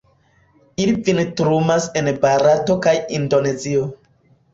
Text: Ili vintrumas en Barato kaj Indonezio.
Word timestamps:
Ili 0.85 0.93
vintrumas 1.09 1.85
en 2.01 2.09
Barato 2.23 2.79
kaj 2.87 2.95
Indonezio. 3.19 3.85